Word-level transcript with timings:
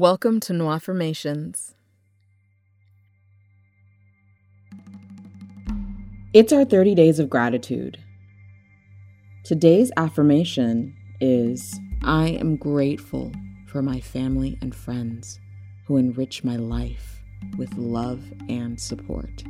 Welcome 0.00 0.40
to 0.40 0.54
No 0.54 0.70
Affirmations. 0.70 1.74
It's 6.32 6.54
our 6.54 6.64
30 6.64 6.94
days 6.94 7.18
of 7.18 7.28
gratitude. 7.28 7.98
Today's 9.44 9.92
affirmation 9.98 10.96
is 11.20 11.78
I 12.02 12.28
am 12.28 12.56
grateful 12.56 13.30
for 13.66 13.82
my 13.82 14.00
family 14.00 14.56
and 14.62 14.74
friends 14.74 15.38
who 15.86 15.98
enrich 15.98 16.44
my 16.44 16.56
life 16.56 17.22
with 17.58 17.74
love 17.74 18.22
and 18.48 18.80
support. 18.80 19.44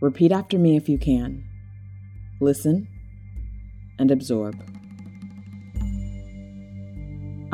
Repeat 0.00 0.32
after 0.32 0.58
me 0.58 0.78
if 0.78 0.88
you 0.88 0.96
can. 0.96 1.44
Listen 2.40 2.88
and 3.98 4.10
absorb. 4.10 4.73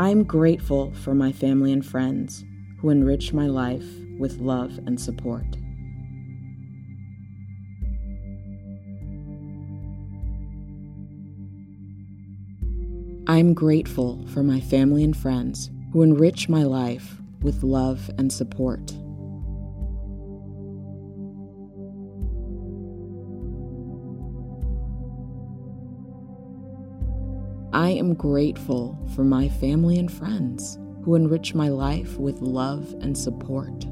I'm 0.01 0.25
grateful 0.25 0.95
for 0.95 1.14
my 1.14 1.30
family 1.30 1.75
and 1.75 1.85
friends 1.85 2.43
who 2.80 2.89
enrich 2.89 3.35
my 3.35 3.46
life 3.48 3.84
with 4.19 4.38
love 4.38 4.79
and 4.87 4.98
support. 4.98 5.45
I'm 13.27 13.52
grateful 13.52 14.27
for 14.28 14.42
my 14.42 14.59
family 14.59 15.05
and 15.05 15.15
friends 15.15 15.69
who 15.92 16.01
enrich 16.01 16.48
my 16.48 16.62
life 16.62 17.20
with 17.42 17.62
love 17.62 18.11
and 18.17 18.33
support. 18.33 18.95
Grateful 28.14 28.98
for 29.14 29.24
my 29.24 29.48
family 29.48 29.98
and 29.98 30.10
friends 30.10 30.78
who 31.02 31.14
enrich 31.14 31.55
my 31.55 31.69
life 31.69 32.16
with 32.19 32.41
love 32.41 32.95
and 33.00 33.16
support. 33.16 33.86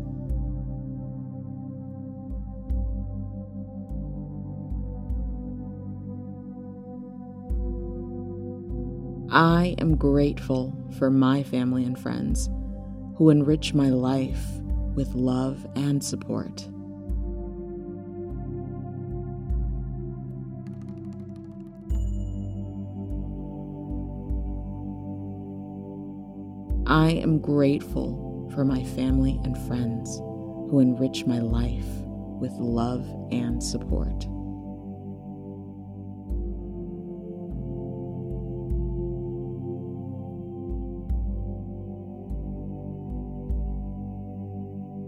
I 9.31 9.75
am 9.79 9.97
grateful 9.97 10.75
for 10.99 11.11
my 11.11 11.43
family 11.43 11.85
and 11.85 11.99
friends 11.99 12.49
who 13.17 13.31
enrich 13.31 13.75
my 13.75 13.91
life 13.91 14.43
with 14.95 15.15
love 15.15 15.67
and 15.77 16.03
support. 16.03 16.69
I 26.99 27.11
am 27.11 27.39
grateful 27.39 28.51
for 28.53 28.65
my 28.65 28.83
family 28.83 29.41
and 29.45 29.57
friends 29.69 30.19
who 30.19 30.81
enrich 30.81 31.27
my 31.27 31.39
life 31.39 31.87
with 32.41 32.51
love 32.55 33.07
and 33.31 33.63
support. 33.63 34.25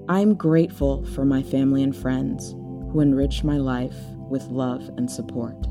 I 0.08 0.20
am 0.20 0.34
grateful 0.36 1.04
for 1.06 1.24
my 1.24 1.42
family 1.42 1.82
and 1.82 1.96
friends 1.96 2.52
who 2.92 3.00
enrich 3.00 3.42
my 3.42 3.56
life 3.56 3.98
with 4.28 4.44
love 4.44 4.88
and 4.96 5.10
support. 5.10 5.66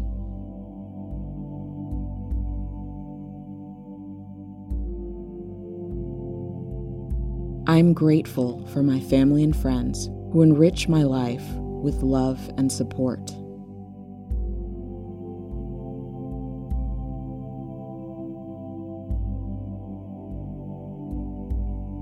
I'm 7.67 7.93
grateful 7.93 8.65
for 8.67 8.81
my 8.81 8.99
family 8.99 9.43
and 9.43 9.55
friends 9.55 10.07
who 10.31 10.41
enrich 10.41 10.87
my 10.87 11.03
life 11.03 11.43
with 11.55 12.01
love 12.01 12.39
and 12.57 12.71
support. 12.71 13.31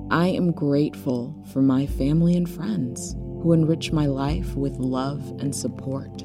I 0.09 0.28
am 0.28 0.51
grateful 0.51 1.35
for 1.51 1.62
my 1.62 1.85
family 1.85 2.38
and 2.38 2.50
friends 2.50 3.13
who 3.41 3.51
enrich 3.51 3.91
my 3.91 4.06
life 4.06 4.56
with 4.56 4.78
love 4.78 5.22
and 5.39 5.53
support. 5.53 6.24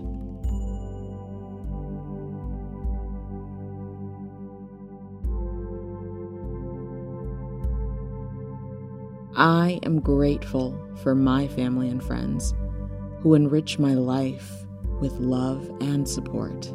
I 9.42 9.80
am 9.82 9.98
grateful 9.98 10.78
for 11.02 11.16
my 11.16 11.48
family 11.48 11.88
and 11.88 12.00
friends 12.00 12.54
who 13.18 13.34
enrich 13.34 13.76
my 13.76 13.92
life 13.94 14.52
with 15.00 15.14
love 15.14 15.68
and 15.80 16.08
support. 16.08 16.72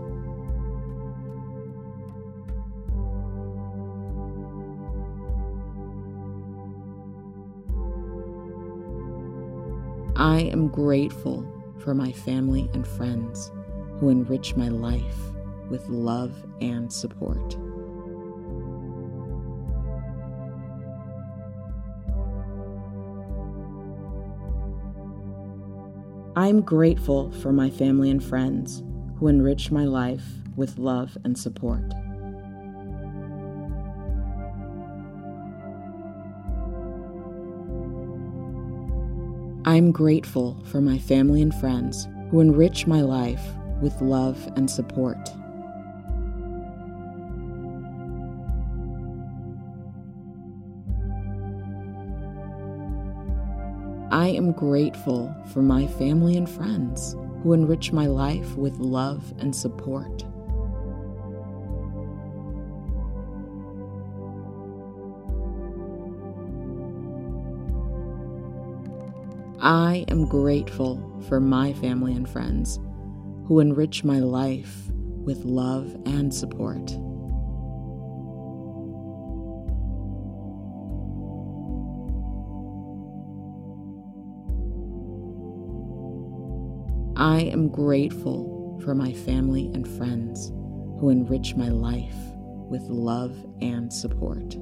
I 10.17 10.41
am 10.51 10.67
grateful 10.67 11.49
for 11.77 11.93
my 11.93 12.11
family 12.11 12.69
and 12.73 12.85
friends 12.85 13.49
who 14.01 14.09
enrich 14.09 14.57
my 14.57 14.67
life 14.67 15.19
with 15.69 15.87
love 15.87 16.35
and 16.59 16.91
support. 16.91 17.55
I 26.47 26.49
am 26.49 26.61
grateful 26.61 27.29
for 27.29 27.51
my 27.51 27.69
family 27.69 28.09
and 28.09 28.23
friends 28.23 28.81
who 29.19 29.27
enrich 29.27 29.69
my 29.69 29.83
life 29.83 30.23
with 30.55 30.77
love 30.77 31.17
and 31.25 31.37
support. 31.37 31.83
I 39.65 39.75
am 39.75 39.91
grateful 39.91 40.57
for 40.63 40.79
my 40.79 40.97
family 40.97 41.41
and 41.41 41.53
friends 41.53 42.07
who 42.31 42.39
enrich 42.39 42.87
my 42.87 43.01
life 43.01 43.43
with 43.81 43.99
love 43.99 44.39
and 44.55 44.71
support. 44.71 45.17
I 54.27 54.31
am 54.31 54.51
grateful 54.51 55.33
for 55.53 55.61
my 55.61 55.87
family 55.87 56.35
and 56.35 56.49
friends 56.49 57.15
who 57.41 57.53
enrich 57.53 57.93
my 57.93 58.07
life 58.07 58.57
with 58.57 58.77
love 58.77 59.33
and 59.39 59.55
support. 59.55 60.25
I 69.61 70.03
am 70.09 70.27
grateful 70.27 71.01
for 71.29 71.39
my 71.39 71.71
family 71.71 72.13
and 72.13 72.29
friends 72.29 72.81
who 73.45 73.61
enrich 73.61 74.03
my 74.03 74.19
life 74.19 74.89
with 75.23 75.45
love 75.45 75.95
and 76.05 76.33
support. 76.33 76.91
I 87.27 87.41
am 87.41 87.67
grateful 87.67 88.79
for 88.85 88.95
my 88.95 89.11
family 89.11 89.69
and 89.73 89.85
friends 89.85 90.47
who 90.97 91.09
enrich 91.09 91.55
my 91.55 91.67
life 91.67 92.15
with 92.69 92.83
love 92.83 93.35
and 93.59 93.91
support. 93.91 94.55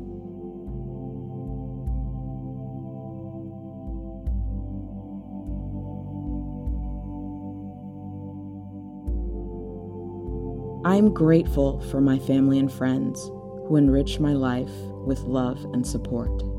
I 10.84 10.96
am 10.96 11.14
grateful 11.14 11.82
for 11.92 12.02
my 12.02 12.18
family 12.18 12.58
and 12.58 12.72
friends 12.72 13.22
who 13.68 13.76
enrich 13.76 14.20
my 14.20 14.34
life 14.34 14.74
with 15.06 15.20
love 15.20 15.64
and 15.66 15.86
support. 15.86 16.55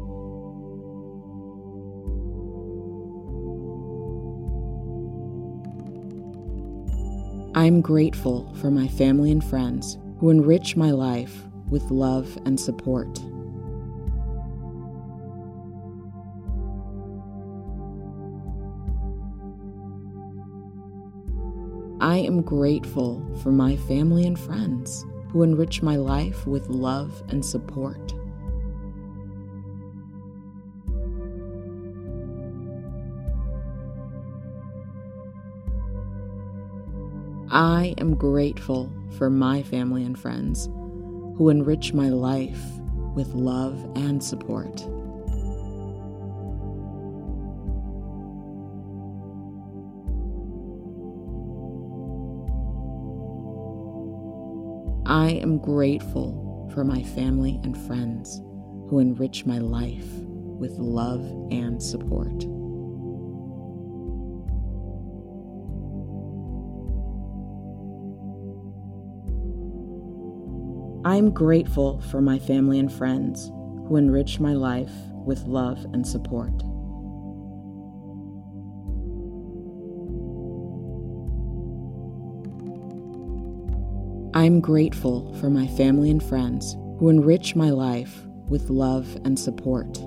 I 7.66 7.68
am 7.68 7.80
grateful 7.80 8.54
for 8.60 8.70
my 8.70 8.86
family 8.86 9.32
and 9.32 9.42
friends 9.42 9.98
who 10.20 10.30
enrich 10.30 10.76
my 10.76 10.92
life 10.92 11.42
with 11.68 11.90
love 11.90 12.38
and 12.44 12.60
support. 12.60 13.18
I 22.00 22.18
am 22.18 22.40
grateful 22.42 23.26
for 23.42 23.50
my 23.50 23.74
family 23.74 24.28
and 24.28 24.38
friends 24.38 25.04
who 25.30 25.42
enrich 25.42 25.82
my 25.82 25.96
life 25.96 26.46
with 26.46 26.68
love 26.68 27.20
and 27.30 27.44
support. 27.44 28.15
I 37.56 37.94
am 37.96 38.16
grateful 38.16 38.92
for 39.16 39.30
my 39.30 39.62
family 39.62 40.04
and 40.04 40.18
friends 40.18 40.66
who 41.38 41.48
enrich 41.48 41.94
my 41.94 42.10
life 42.10 42.60
with 43.14 43.28
love 43.28 43.82
and 43.96 44.22
support. 44.22 44.82
I 55.06 55.30
am 55.40 55.56
grateful 55.56 56.70
for 56.74 56.84
my 56.84 57.02
family 57.04 57.58
and 57.62 57.74
friends 57.86 58.42
who 58.90 58.98
enrich 58.98 59.46
my 59.46 59.60
life 59.60 60.12
with 60.12 60.72
love 60.72 61.22
and 61.50 61.82
support. 61.82 62.44
I 71.06 71.14
am 71.14 71.30
grateful 71.30 72.00
for 72.00 72.20
my 72.20 72.36
family 72.36 72.80
and 72.80 72.92
friends 72.92 73.52
who 73.86 73.94
enrich 73.94 74.40
my 74.40 74.54
life 74.54 74.90
with 75.24 75.44
love 75.44 75.86
and 75.92 76.04
support. 76.04 76.50
I 84.34 84.46
am 84.46 84.60
grateful 84.60 85.32
for 85.34 85.48
my 85.48 85.68
family 85.68 86.10
and 86.10 86.20
friends 86.20 86.76
who 86.98 87.08
enrich 87.08 87.54
my 87.54 87.70
life 87.70 88.26
with 88.48 88.68
love 88.68 89.16
and 89.24 89.38
support. 89.38 90.00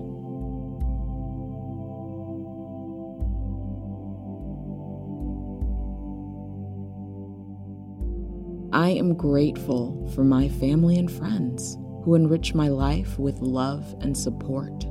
I 8.71 8.89
am 8.89 9.15
grateful 9.15 10.07
for 10.13 10.23
my 10.23 10.47
family 10.47 10.99
and 10.99 11.11
friends 11.11 11.75
who 12.03 12.13
enrich 12.13 12.53
my 12.53 12.67
life 12.67 13.17
with 13.17 13.39
love 13.39 13.95
and 14.01 14.15
support. 14.15 14.85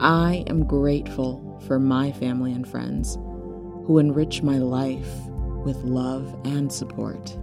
I 0.00 0.44
am 0.46 0.64
grateful 0.64 1.60
for 1.66 1.80
my 1.80 2.12
family 2.12 2.52
and 2.52 2.68
friends 2.68 3.16
who 3.86 3.98
enrich 3.98 4.44
my 4.44 4.58
life 4.58 5.10
with 5.64 5.78
love 5.78 6.32
and 6.44 6.72
support. 6.72 7.36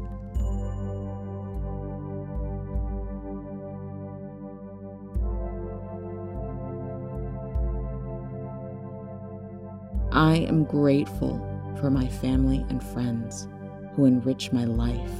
I 10.13 10.35
am 10.35 10.63
grateful 10.65 11.41
for 11.79 11.89
my 11.89 12.07
family 12.07 12.63
and 12.69 12.83
friends 12.83 13.47
who 13.95 14.05
enrich 14.05 14.51
my 14.51 14.63
life 14.63 15.11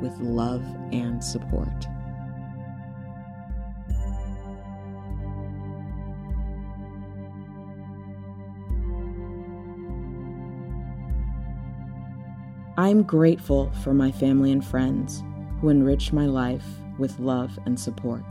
with 0.00 0.18
love 0.20 0.64
and 0.90 1.22
support. 1.22 1.68
I 12.78 12.88
am 12.88 13.02
grateful 13.02 13.70
for 13.82 13.92
my 13.92 14.10
family 14.10 14.50
and 14.50 14.64
friends 14.64 15.22
who 15.60 15.68
enrich 15.68 16.10
my 16.14 16.24
life 16.24 16.64
with 16.98 17.18
love 17.18 17.58
and 17.66 17.78
support. 17.78 18.24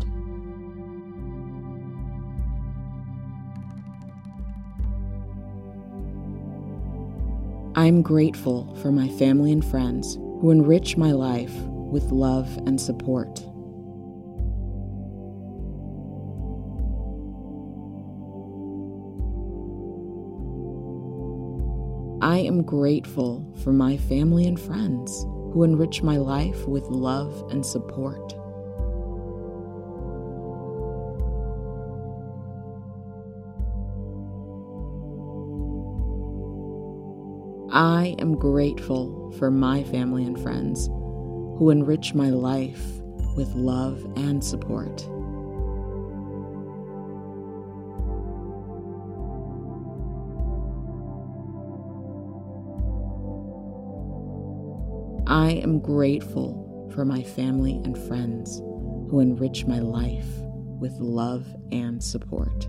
I'm 7.87 8.01
grateful 8.01 8.75
for 8.81 8.91
my 8.91 9.07
family 9.07 9.53
and 9.53 9.63
friends 9.63 10.15
who 10.15 10.51
enrich 10.51 10.97
my 10.97 11.13
life 11.13 11.53
with 11.55 12.11
love 12.11 12.57
and 12.67 12.81
support. 12.81 13.39
I 22.21 22.39
am 22.39 22.61
grateful 22.63 23.49
for 23.63 23.71
my 23.71 23.95
family 23.95 24.45
and 24.47 24.59
friends 24.59 25.23
who 25.53 25.63
enrich 25.63 26.03
my 26.03 26.17
life 26.17 26.67
with 26.67 26.83
love 26.87 27.49
and 27.51 27.65
support. 27.65 28.36
I 37.77 38.15
am 38.17 38.33
grateful 38.33 39.31
for 39.37 39.51
my 39.51 39.83
family 39.83 40.25
and 40.25 40.41
friends 40.41 40.87
who 40.87 41.69
enrich 41.69 42.15
my 42.15 42.31
life 42.31 42.83
with 43.35 43.53
love 43.53 44.03
and 44.15 44.43
support. 44.43 45.03
I 55.27 55.51
am 55.61 55.79
grateful 55.79 56.89
for 56.95 57.05
my 57.05 57.21
family 57.21 57.79
and 57.83 57.95
friends 57.95 58.57
who 58.57 59.19
enrich 59.19 59.67
my 59.67 59.77
life 59.77 60.25
with 60.79 60.93
love 60.93 61.45
and 61.71 62.03
support. 62.03 62.67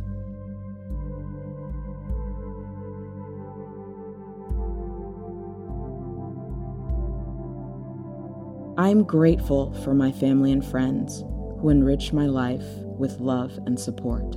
I 8.79 8.91
am 8.91 9.03
grateful 9.03 9.73
for 9.83 9.93
my 9.93 10.13
family 10.13 10.53
and 10.53 10.65
friends 10.65 11.25
who 11.59 11.69
enrich 11.69 12.13
my 12.13 12.27
life 12.27 12.65
with 12.97 13.19
love 13.19 13.59
and 13.67 13.77
support. 13.77 14.37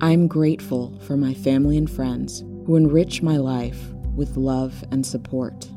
I 0.00 0.12
am 0.12 0.26
grateful 0.26 0.98
for 1.00 1.18
my 1.18 1.34
family 1.34 1.76
and 1.76 1.90
friends 1.90 2.40
who 2.64 2.76
enrich 2.76 3.20
my 3.20 3.36
life 3.36 3.92
with 4.16 4.38
love 4.38 4.82
and 4.90 5.04
support. 5.04 5.68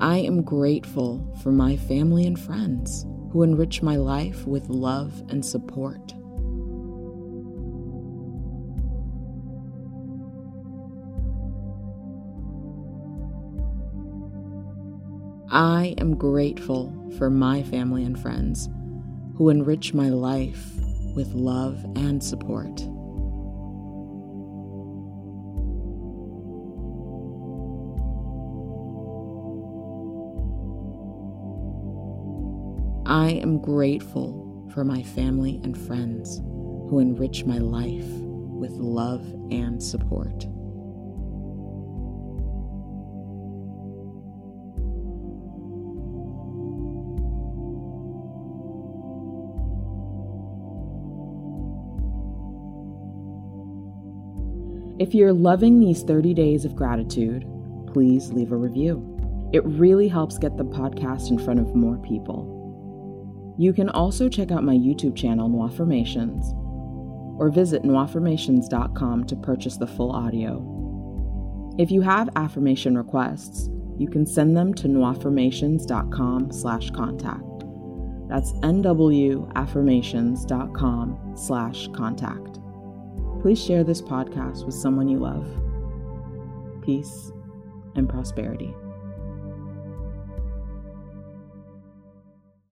I 0.00 0.18
am 0.18 0.42
grateful 0.42 1.26
for 1.42 1.50
my 1.50 1.76
family 1.76 2.26
and 2.26 2.38
friends 2.38 3.06
who 3.30 3.42
enrich 3.42 3.82
my 3.82 3.96
life 3.96 4.46
with 4.46 4.68
love 4.68 5.22
and 5.30 5.44
support. 5.44 6.12
I 15.50 15.94
am 15.96 16.16
grateful 16.16 16.92
for 17.16 17.30
my 17.30 17.62
family 17.62 18.04
and 18.04 18.20
friends 18.20 18.68
who 19.36 19.48
enrich 19.48 19.94
my 19.94 20.10
life 20.10 20.72
with 21.14 21.32
love 21.32 21.82
and 21.96 22.22
support. 22.22 22.86
I 33.16 33.30
am 33.30 33.60
grateful 33.60 34.68
for 34.74 34.84
my 34.84 35.02
family 35.02 35.58
and 35.64 35.74
friends 35.74 36.36
who 36.90 36.98
enrich 36.98 37.46
my 37.46 37.56
life 37.56 38.04
with 38.04 38.72
love 38.72 39.24
and 39.50 39.82
support. 39.82 40.44
If 55.00 55.14
you're 55.14 55.32
loving 55.32 55.80
these 55.80 56.02
30 56.02 56.34
days 56.34 56.66
of 56.66 56.76
gratitude, 56.76 57.46
please 57.94 58.30
leave 58.30 58.52
a 58.52 58.56
review. 58.56 59.48
It 59.54 59.64
really 59.64 60.08
helps 60.08 60.36
get 60.36 60.58
the 60.58 60.66
podcast 60.66 61.30
in 61.30 61.38
front 61.38 61.60
of 61.60 61.74
more 61.74 61.96
people. 61.96 62.56
You 63.58 63.72
can 63.72 63.88
also 63.88 64.28
check 64.28 64.50
out 64.50 64.64
my 64.64 64.74
YouTube 64.74 65.16
channel, 65.16 65.48
Noirformations, 65.48 66.52
or 67.38 67.48
visit 67.50 67.84
noirformations.com 67.84 69.24
to 69.24 69.36
purchase 69.36 69.76
the 69.76 69.86
full 69.86 70.10
audio. 70.12 70.72
If 71.78 71.90
you 71.90 72.00
have 72.02 72.28
affirmation 72.36 72.96
requests, 72.96 73.68
you 73.98 74.08
can 74.08 74.24
send 74.26 74.56
them 74.56 74.72
to 74.74 74.88
noirformations.com 74.88 76.52
slash 76.52 76.90
contact. 76.90 77.42
That's 78.28 78.52
nwaffirmations.com 78.52 81.32
slash 81.36 81.88
contact. 81.88 82.60
Please 83.40 83.64
share 83.64 83.84
this 83.84 84.02
podcast 84.02 84.66
with 84.66 84.74
someone 84.74 85.08
you 85.08 85.18
love. 85.18 85.46
Peace 86.82 87.30
and 87.94 88.06
prosperity. 88.08 88.74